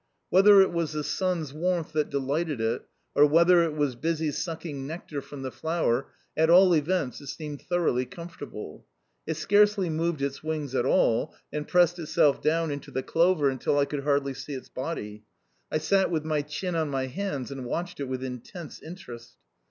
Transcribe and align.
Whether 0.31 0.61
it 0.63 0.71
was 0.73 0.93
the 0.93 1.03
sun's 1.03 1.53
warmth 1.53 1.91
that 1.91 2.09
delighted 2.09 2.59
it, 2.59 2.87
or 3.13 3.27
whether 3.27 3.61
it 3.61 3.75
was 3.75 3.93
busy 3.93 4.31
sucking 4.31 4.87
nectar 4.87 5.21
from 5.21 5.43
the 5.43 5.51
flower, 5.51 6.07
at 6.35 6.49
all 6.49 6.73
events 6.75 7.21
it 7.21 7.27
seemed 7.27 7.61
thoroughly 7.61 8.07
comfortable. 8.07 8.87
It 9.27 9.37
scarcely 9.37 9.91
moved 9.91 10.23
its 10.23 10.41
wings 10.41 10.73
at 10.73 10.87
all, 10.87 11.35
and 11.53 11.67
pressed 11.67 11.99
itself 11.99 12.41
down 12.41 12.71
into 12.71 12.89
the 12.89 13.03
clover 13.03 13.47
until 13.47 13.77
I 13.77 13.85
could 13.85 14.01
hardly 14.03 14.33
see 14.33 14.55
its 14.55 14.69
body. 14.69 15.23
I 15.71 15.77
sat 15.77 16.09
with 16.09 16.25
my 16.25 16.41
chin 16.41 16.75
on 16.75 16.89
my 16.89 17.05
hands 17.05 17.51
and 17.51 17.63
watched 17.63 17.99
it 17.99 18.05
with 18.05 18.23
intense 18.23 18.81
interest. 18.81 19.35